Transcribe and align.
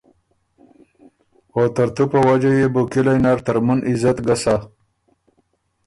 او 1.55 1.63
ترتُو 1.75 2.03
په 2.11 2.19
وجه 2.27 2.51
يې 2.59 2.67
بو 2.73 2.81
کِلئ 2.91 3.17
نر 3.23 3.37
ترمُن 3.45 3.79
عزت 3.89 4.17
ګۀ 4.25 4.35
سُک۔ 4.43 4.63